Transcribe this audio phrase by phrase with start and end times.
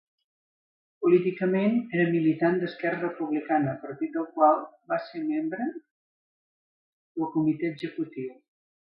[1.07, 8.35] Políticament, era militant d'Esquerra Republicana partit del qual va ser membre del comitè executiu.